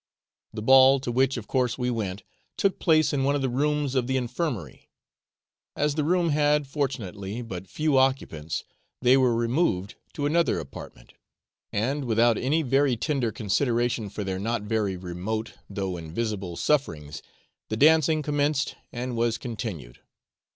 [0.51, 2.23] The ball, to which of course we went,
[2.57, 4.89] took place in one of the rooms of the Infirmary.
[5.75, 8.63] As the room had, fortunately, but few occupants,
[9.03, 11.13] they were removed to another apartment,
[11.71, 17.21] and, without any very tender consideration for their not very remote, though invisible, sufferings,
[17.69, 19.99] the dancing commenced, and was continued.